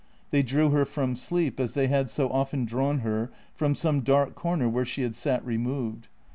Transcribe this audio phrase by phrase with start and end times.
[0.31, 4.33] They drew her from sleep, as they had so often drawn her from some dark
[4.33, 6.07] corner where she had sat removed.